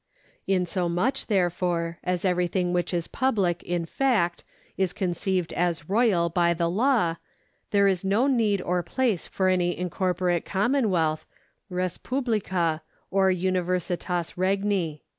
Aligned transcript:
Insomuch, 0.47 1.27
therefore, 1.27 1.99
as 2.03 2.25
everything 2.25 2.73
which 2.73 2.91
is 2.91 3.07
public 3.07 3.61
in 3.61 3.85
fact 3.85 4.43
is 4.75 4.93
conceived 4.93 5.53
as 5.53 5.87
royal 5.87 6.27
by 6.27 6.55
the 6.55 6.67
law, 6.67 7.17
there 7.69 7.87
is 7.87 8.03
no 8.03 8.25
need 8.25 8.63
or 8.63 8.81
place 8.81 9.27
for 9.27 9.47
any 9.47 9.77
incorporate 9.77 10.43
commonwealth, 10.43 11.27
respublica, 11.71 12.81
or 13.11 13.29
universifas 13.31 14.33
regni. 14.37 15.03